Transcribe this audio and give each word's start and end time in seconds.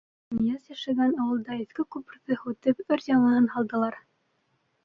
Нияз 0.35 0.63
йәшәгән 0.71 1.13
ауылда 1.25 1.57
иҫке 1.65 1.85
күперҙе 1.97 2.39
һүтеп, 2.47 2.83
өр-яңыһын 2.97 3.51
һалдылар. 3.57 4.01